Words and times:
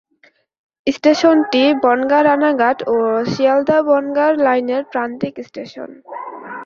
স্টেশনটি 0.87 1.63
বনগাঁ-রানাঘাট 1.83 2.77
ও 2.87 2.95
শিয়ালদাহ-বনগাঁ 3.25 4.31
লাইনের 4.45 4.83
প্রান্তিক 4.91 5.33
স্টেশন। 5.47 5.89